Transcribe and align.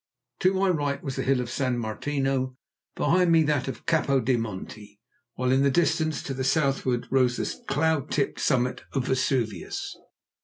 To 0.39 0.55
my 0.55 0.67
right 0.69 1.03
was 1.03 1.15
the 1.17 1.21
hill 1.21 1.39
of 1.41 1.51
San 1.51 1.77
Martino, 1.77 2.57
behind 2.95 3.31
me 3.31 3.43
that 3.43 3.67
of 3.67 3.85
Capo 3.85 4.19
di 4.19 4.35
Monte, 4.35 4.99
while 5.35 5.51
in 5.51 5.61
the 5.61 5.69
distance, 5.69 6.23
to 6.23 6.33
the 6.33 6.43
southward, 6.43 7.05
rose 7.11 7.37
the 7.37 7.63
cloud 7.67 8.09
tipped 8.09 8.39
summit 8.39 8.81
of 8.93 9.05
Vesuvius. 9.05 9.95